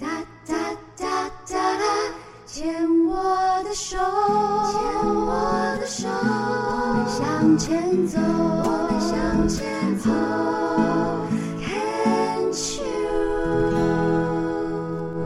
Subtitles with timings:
[0.00, 0.06] 哒
[0.46, 0.54] 哒
[0.96, 1.84] 哒哒哒，
[2.46, 9.79] 牵我的手，牵我的手，我们向前走，我们向前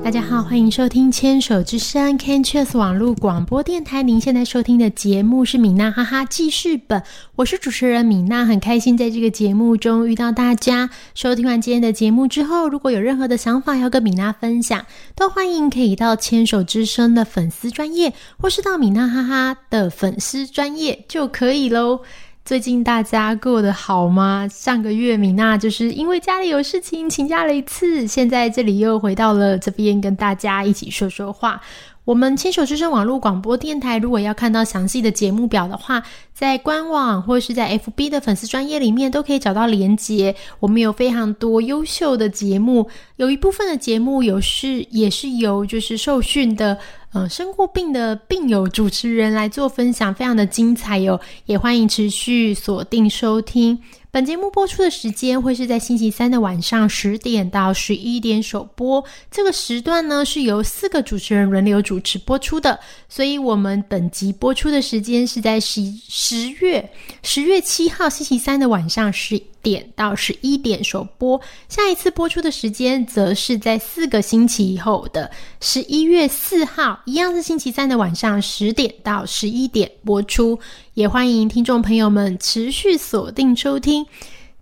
[0.04, 4.02] 大家好，欢迎收听牵手之声 Can Cheers 网络广播电台。
[4.02, 7.02] 您现在收听的节目是米娜哈哈记事本，
[7.36, 10.90] 我是主持人米娜，很开心在这个节目中遇到大家。
[11.14, 14.84] 收听完今天的节目之后，如果有任何的想法要跟米娜分享，
[15.16, 22.02] 都欢迎可以到牵手之声的粉丝专业，或是到米娜哈哈的粉丝专业就可以喽。
[22.44, 24.46] 最近大家过得好吗？
[24.52, 31.58] 上个月米娜就是因为家里有事情请假了一次，现在这里又回到了这边跟大家一起说说话。
[32.04, 36.02] 我们牵手之声网络广播电台，如果要看到详细的节目表的话，
[36.34, 40.36] 在官网或是在 FB 的粉丝专业里面都可以找到连接。
[40.60, 46.76] 我们有非常多优秀的节目，有一部分的节目有是也是由就是受训的
[47.14, 53.80] 呃生过病的病友主持人来做分享，非常的精彩哟、也欢迎持续锁定收听。
[54.14, 66.88] 本节目播出的时间会是在星期三的晚上十点到十一点首播，这个时段呢是由四个主持人轮流主持播出的，所以我们本集播出的时间是在十十月
[67.24, 75.28] 十月七号星期三的晚上十点到十一点首播，下一次播出的时间则是在四个星期以后的
[75.60, 80.56] 十一月四号，一样是星期三的晚上十点到十一点播出。
[80.94, 84.06] 也欢迎听众朋友们持续锁定收听。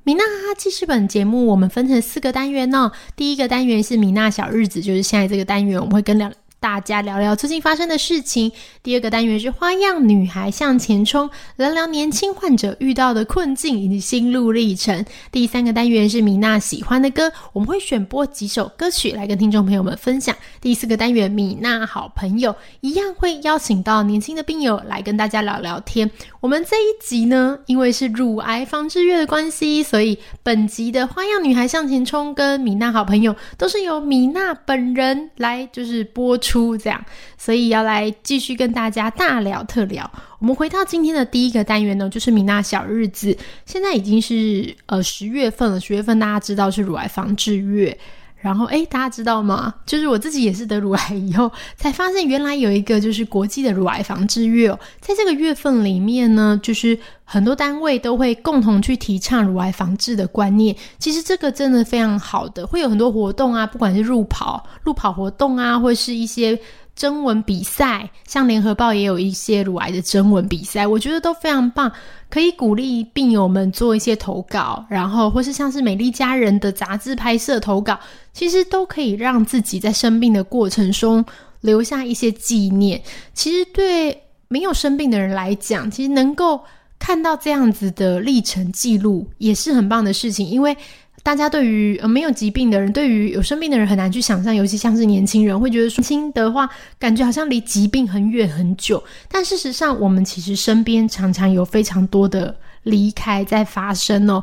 [0.02, 8.52] 米娜哈记事本节目，我们分成四个单元呢、第一个单元是米娜小日子，就是现在这个单元，我们会跟聊大家聊聊最近发生的事情。
[8.84, 15.04] 第二个单元是花样女孩向前冲，聊聊年轻患者遇到的困境以及心路历程。
[15.32, 20.36] 第三个单元是米娜喜欢的歌，我们会选播几首歌曲来跟听众朋友们分享。
[20.60, 26.08] 第四个单元米娜好朋友一样会邀请到年轻的病友来跟大家聊聊天。
[26.38, 37.02] 我们这一集呢，因为是乳癌防治月的关系，所以本集的花样女孩向前冲跟米娜好朋友都是由米娜本人来就是播出出这样，
[37.38, 40.10] 所以要来继续跟大家大聊特聊。
[40.38, 43.34] 我们回到今天的第一个单元呢，就是米娜小日子。
[43.64, 47.96] 现在已经是呃十月份了，十月份大家知道是乳癌防治月。
[48.42, 49.72] 然后，诶，大家知道吗？
[49.86, 54.78] 就是我自己也是得乳癌以后，才发现原来有一个就是国际的乳癌防治月哦。
[55.00, 60.74] 在这个月份里面呢，就是很多单位都会共同去提倡乳癌防治的观念。
[60.98, 66.58] 其实这个真的非常好的，会有很多活动啊，不管是路跑、路跑活动啊，或是一些
[66.94, 71.90] 征文比赛，像联合报也有一些乳癌的征文比赛，我觉得都非常棒，
[72.28, 77.98] 可以鼓励病友们做一些投稿，然后或是像是美丽佳人的杂志拍摄投稿，
[78.32, 81.24] 其实都可以让自己在生病的过程中
[81.62, 83.02] 留下一些纪念。
[83.32, 86.60] 其实对没有生病的人来讲，其实能够
[86.98, 90.76] 看到这样子的历程记录，也是很棒的事情，因为。
[91.22, 96.68] 大家对于呃没有疾病的人，对于有生病的人很难去想象，尤其像是年轻人，会觉得说年轻的话，
[96.98, 99.02] 感觉好像离疾病很远很久。
[99.28, 104.42] 但事实上，我们其实身边常常有非常多的离开在发生哦。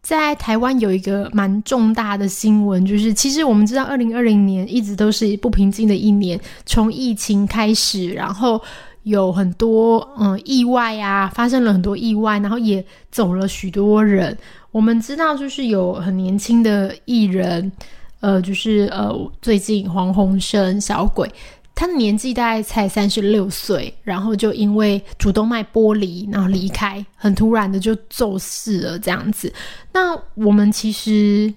[0.00, 8.62] 在台湾有一个蛮重大的新闻，就是其实我们知道，二零二零年一直都是不平静的一年，从疫情开始，然后
[9.08, 14.36] 有很多嗯意外啊，发生了很多意外，然后也走了许多人。
[14.70, 17.72] 我们知道，就是有很年轻的艺人，
[18.20, 19.10] 呃，就是呃，
[19.40, 21.26] 最近黄鸿升小鬼，
[21.74, 29.50] 他的年纪大概才三十六岁，然后就因为主动脉剥离，然后离开，很突然的就走逝了这样子。
[29.92, 31.52] 那我们其实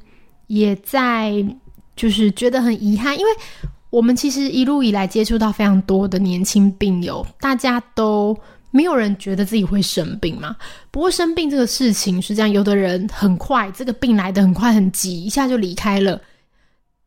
[0.47, 1.45] 也在
[1.95, 3.31] 就是觉得很遗憾，因为
[3.91, 8.35] 我们其实一路以来接触到非常多的年轻病友，大家都。
[8.73, 10.55] 没有人觉得自己会生病嘛？
[10.91, 16.21] 不过生病这个事情是这样，有的人很快，这个病来的很快很急，一下就离开了，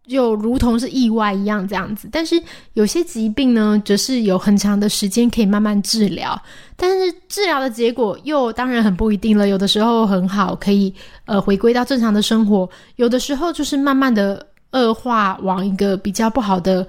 [0.07, 2.07] 就如同是意外一样这样子。
[2.13, 2.39] 但是
[2.75, 6.39] 有些疾病呢，则是有很长的时间可以慢慢治疗，
[6.77, 9.49] 但是治疗的结果又当然很不一定了。
[9.49, 10.93] 有的时候很好，可以
[11.25, 16.87] 呃回归到正常的生活；有的时候就是慢慢的恶化，往一个比较不好的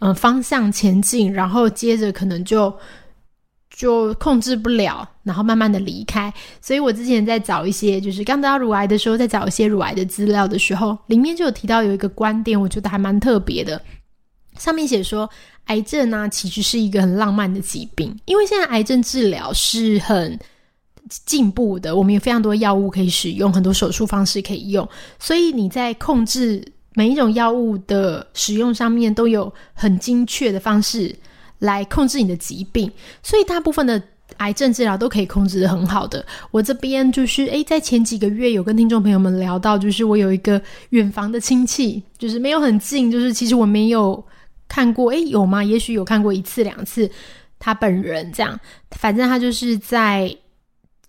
[0.00, 2.74] 嗯、方向前进，然后接着可能就。
[3.68, 6.32] 就控制不了，然后慢慢的离开。
[6.62, 13.78] 所以我之前在找一些，就是刚得到乳癌的时候，在找一些乳癌的资料的时候，里面就有提到有一个观点，我觉得还蛮特别的。
[14.56, 15.28] 上面写说，
[15.66, 20.38] 癌症呢、其实是一个很浪漫的疾病，因为现在癌症治疗是很
[21.26, 24.88] 进步的，我们有非常多药物可以使用，很多手术方式可以用，
[25.18, 26.64] 所以你在控制
[26.96, 31.14] 每一种药物的使用上面都有很精确的方式
[31.58, 32.90] 来控制你的疾病，
[33.22, 34.02] 所以大部分的
[34.38, 36.24] 癌症治疗都可以控制的很好的。
[36.50, 44.24] 我这边就是诶，在前几个月有跟听众朋友们聊到，就是我有一个远房的亲戚，就是没有很近，就是其实我没有
[44.66, 45.62] 看过，诶，有吗？
[45.62, 47.10] 也许有看过一次两次，
[47.58, 48.58] 他本人这样，
[48.92, 50.34] 反正他就是在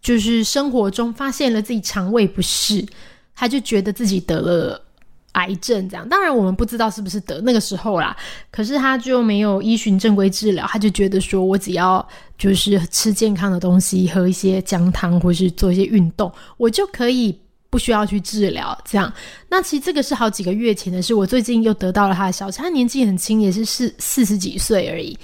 [0.01, 2.85] 就是生活中发现了自己肠胃不适，
[3.33, 4.83] 他就觉得自己得了。
[5.37, 8.17] 癌症这样，当然我们不知道是不是得那个时候啦。
[8.51, 12.05] 可是他就没有依循正规治疗，他就觉得说我只要
[12.37, 17.39] 就是吃健康的东西，喝一些姜汤，或是做一些运动，我就可以
[17.69, 18.77] 不需要去治疗。
[18.83, 19.13] 这样，
[19.47, 21.13] 那其实这个是好几个月前的事。
[21.13, 25.17] 我最近又得到了他的消息，他年纪很轻，也是四四十几岁而已，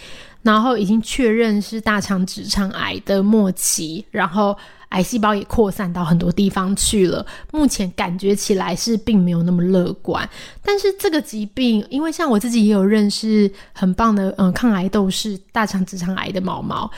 [0.43, 4.55] 然后已经确认是大肠直肠癌的末期，然后。
[4.93, 10.27] 癌细胞也扩散到很多地方去了，目前感觉起来是并没有那么乐观。
[10.63, 16.89] 但是这个疾病，因为像我自己也有认识很棒的嗯抗癌斗士，大肠直肠癌的毛毛，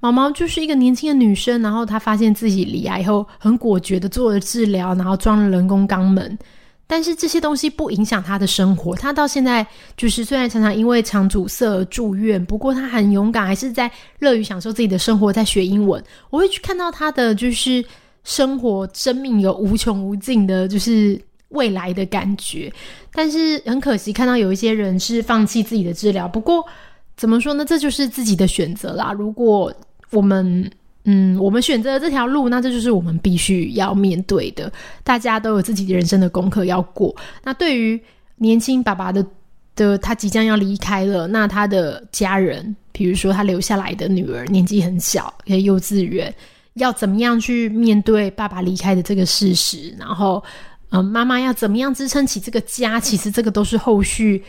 [0.00, 6.38] 毛毛就是一个年轻的女生，然后她发现自己离癌后，很果决的做了治疗，然后装了人工肛门。
[6.86, 9.66] 但是这些东西不影响他的生活，他到现在
[9.96, 16.02] 就是虽然常常因为肠阻塞住院，不过他很勇敢，还是在乐于享受自己的生活，在学英文。
[16.30, 17.84] 我会去看到他的就是
[18.22, 22.72] 生活、生命有无穷无尽的，就是未来的感觉。
[23.12, 26.28] 但是很可惜，看到有一些人是放弃自己的治疗。
[26.28, 26.64] 不过
[27.16, 27.64] 怎么说呢？
[27.64, 29.12] 这就是自己的选择啦。
[29.12, 29.72] 如果
[30.10, 30.70] 我们
[31.04, 34.72] 嗯，我们选择这条路，那这就是我们必须要面对的。
[35.02, 37.14] 大家都有自己人生的功课要过。
[37.42, 38.00] 那对于
[38.36, 39.24] 年轻爸爸的
[39.76, 46.34] 的，他即将要离开了，那他的家人，比如说他留下来的女儿，年纪很小，在幼稚园，
[46.74, 49.94] 要怎么样去面对爸爸离开的这个事实？
[49.98, 50.42] 然后，
[50.90, 52.98] 嗯，妈妈要怎么样支撑起这个家？
[52.98, 54.42] 其实这个都是后续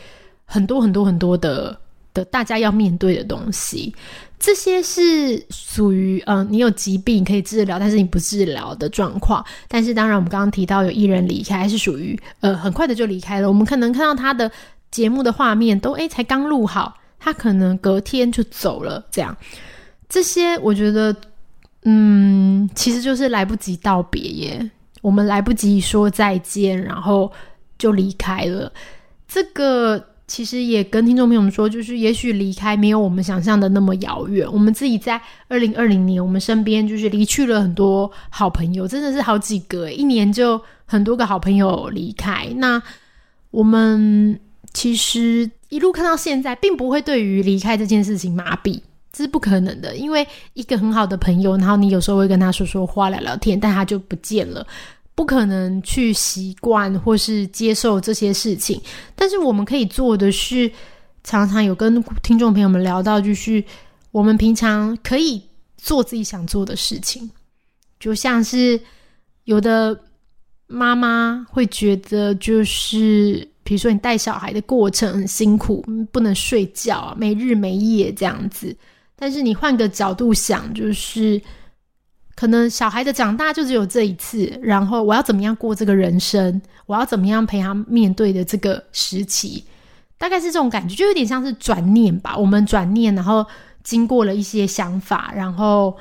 [0.46, 1.78] 很多很多很多的
[2.16, 3.94] 的大家要面对的东西。
[4.38, 9.44] 这些是属于嗯，你有疾病可以治疗，但是你不治疗的状况。
[9.66, 13.48] 但是当然，我们刚刚提到有艺人离开，是属于呃很快的就离开了。
[13.48, 14.50] 我们可能看到他的
[14.90, 19.04] 节目的画面，都诶才刚录好，他可能隔天就走了。
[19.10, 19.34] 这样，
[20.06, 21.16] 这些我觉得
[21.84, 24.70] 嗯，其实就是来不及道别耶，
[25.00, 27.32] 我们来不及说再见，然后
[27.78, 28.70] 就离开了。
[29.26, 30.04] 这个。
[30.28, 34.46] 其实也跟听众朋友们说，就是也许离开没有我们想象的那么遥远。
[34.52, 42.48] 我们自己在二零二零年，我们身边就是离去了很多好朋友，真的是好几个，一年就很多个好朋友离开。
[42.56, 42.82] 那
[43.52, 44.38] 我们
[44.72, 48.80] 其实一路看到现在，并不会对于离开这件事情麻痹，
[49.12, 49.94] 这是不可能的。
[49.94, 54.66] 因为一个很好的朋友，然后你有时候会跟他说说话、聊聊天，但他就不见了。
[55.16, 58.78] 不可能去习惯或是接受这些事情，
[59.14, 60.70] 但是我们可以做的是，
[61.24, 63.64] 常常有跟听众朋友们聊到，就是
[64.10, 65.42] 我们平常可以
[65.78, 67.30] 做自己想做的事情，
[67.98, 68.78] 就像是
[69.44, 69.98] 有的
[70.66, 75.82] 妈妈会觉得，就是比如说你带小孩的过程很辛苦，
[76.12, 78.76] 不能睡觉，没日没夜这样子，
[79.16, 81.40] 但是你换个角度想，就是。
[82.36, 86.60] 可能小孩的长大就只有这一次，然后我要怎么样过这个人生？
[86.84, 89.64] 我要怎么样陪他面对的这个时期？
[90.18, 92.36] 大概是这种感觉，就有点像是转念吧。
[92.36, 93.44] 我们转念，然后
[93.82, 95.96] 经过了一些想法，然后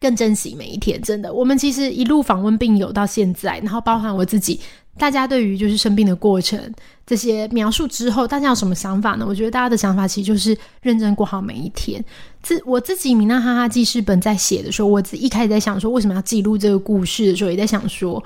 [0.00, 1.02] 更珍惜每一天。
[1.02, 4.60] 真的，我们其实一路访问病友到现在，然后包含我自己。
[4.96, 6.72] 大家对于就是生病的过程
[7.04, 9.26] 这些描述之后，大家有什么想法呢？
[9.28, 12.02] 我觉得大家的想法其实就是认真过好每一天。
[12.44, 18.22] 自我自己米娜哈哈记事本在写的时候，我自一开始在想说为什么要记录这个故事的时候，也在想说，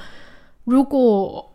[0.65, 1.49] 如果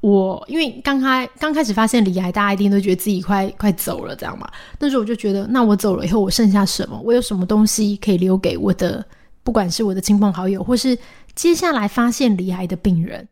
[0.00, 4.50] 我因为刚开刚开始发现离癌，大家一定都觉得自己快快走了，这样嘛？
[4.78, 6.98] 那时候我就觉得，那我走了以后，我剩下什么？
[7.04, 9.04] 我有什么东西可以留给我的？
[9.42, 10.96] 不管是我的亲朋好友，或是
[11.34, 13.26] 接下来发现离癌的病人。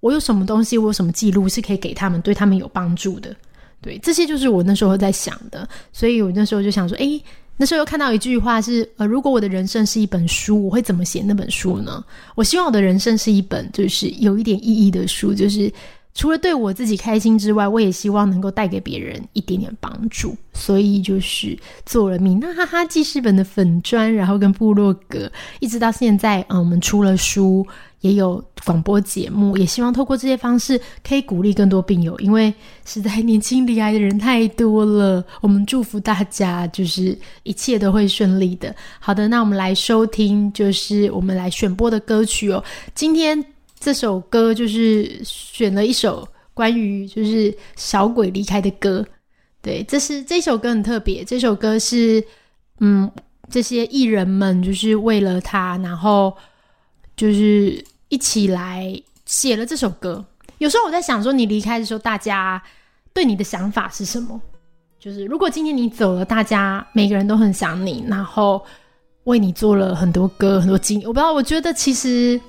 [0.00, 3.34] 我有什么东西，我有什么记录是可以给他们，对他们有帮助的？
[3.80, 5.66] 对，这些就是我那时候在想的。
[5.92, 7.22] 所以我那时候就想说，诶，
[7.56, 12.04] 那时候又看到一句话是，呃，如果我的人生是一本书，我会怎么写那本书呢？
[12.34, 15.72] 我希望我的人生是一本就是有一点意义的书，就是。
[16.14, 27.66] 除了对我自己开心之外，我也希望能够带给别人一点点帮助，所以就是做了米娜哈哈记事本的粉砖，然后跟部落格，一直到现在，嗯，我们出了书，
[28.00, 32.54] 也有广播节目，也希望透过这些方式可以鼓励更多病友，因为
[32.84, 35.24] 实在年轻离癌的人太多了。
[35.40, 38.72] 我们祝福大家，就是一切都会顺利的。
[39.00, 42.62] 好的，那我们来收听，就是我们来选播的歌曲哦，
[42.94, 43.44] 今天。
[43.84, 49.04] 这首歌就是选了一首关于就是小鬼离开的歌。
[49.60, 52.24] 对，这是这首歌很特别，这首歌是
[52.80, 53.10] 嗯，
[53.50, 56.34] 这些艺人们就是为了他，然后
[57.14, 60.24] 就是一起来写了这首歌。
[60.56, 62.62] 有时候我在想说，你离开的时候，大家
[63.12, 64.40] 对你的想法是什么？
[64.98, 68.64] 就是如果今天你走了，大家每个人都很想你，然后
[69.24, 71.00] 为你做了很多歌、很多经。
[71.00, 72.40] 我不知道，我觉得其实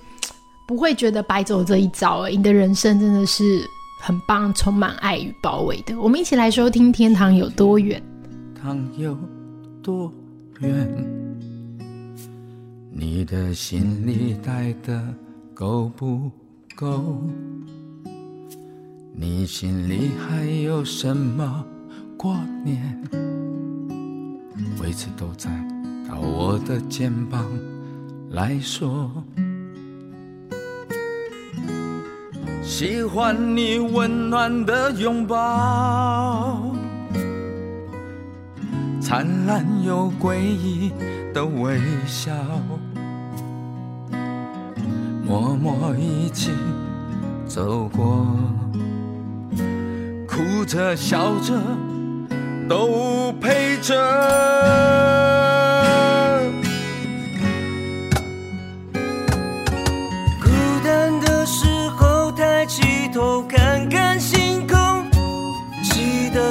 [0.67, 3.43] 不会觉得白走这一遭，你的人生真的是。
[3.98, 6.00] 很棒，充满爱与包围的。
[6.00, 8.00] 我们一起来收听《天堂有多远》。
[8.62, 9.17] 堂有
[9.81, 10.13] 多
[10.60, 10.88] 远？
[12.91, 15.01] 你的心里带的
[15.55, 16.29] 够不
[16.75, 17.19] 够？
[19.15, 21.65] 你心里还有什么
[22.15, 23.01] 挂念？
[24.79, 25.50] 位置都在
[26.07, 27.43] 靠我的肩膀
[28.29, 29.10] 来说。
[32.67, 36.74] 喜欢你温暖的拥抱，
[39.00, 40.91] 灿烂又诡异
[41.31, 42.34] 的微笑，
[45.24, 46.51] 默默一起
[47.45, 48.25] 走过，
[50.27, 51.53] 哭着笑着
[52.67, 55.25] 都陪着。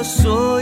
[0.05, 0.54] 所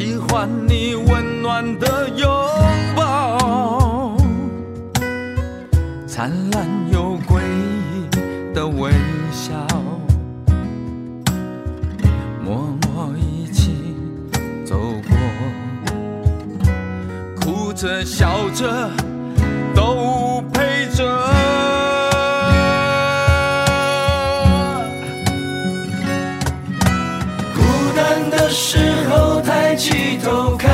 [0.00, 2.26] 喜欢你温暖的拥
[2.96, 4.16] 抱，
[6.06, 8.08] 灿烂又诡异
[8.54, 8.90] 的微
[9.30, 9.52] 笑，
[12.42, 13.94] 默默一起
[14.64, 15.14] 走过，
[17.38, 18.90] 哭着笑着
[19.74, 21.04] 都陪着。
[27.54, 27.60] 孤
[27.94, 28.78] 单的时
[29.09, 29.09] 候
[29.80, 30.69] 起头看看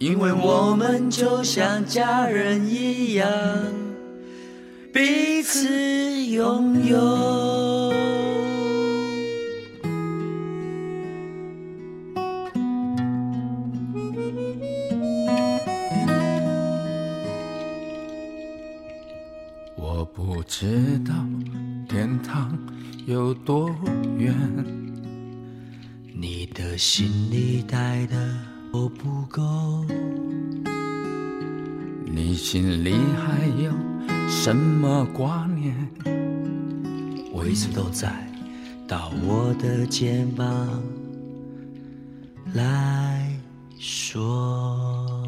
[0.00, 3.28] 因为我们就像家人一样，
[4.94, 5.68] 彼此
[6.24, 6.98] 拥有。
[19.76, 21.12] 我不知道
[21.86, 22.58] 天堂
[23.04, 23.70] 有多
[24.16, 24.34] 远，
[26.14, 28.16] 你的心里带的。
[28.72, 29.84] 够不够？
[32.04, 33.72] 你心里还有
[34.28, 35.74] 什么挂念？
[37.32, 38.32] 我一直都在，
[38.86, 40.46] 到我的肩膀
[42.54, 43.28] 来
[43.76, 45.19] 说。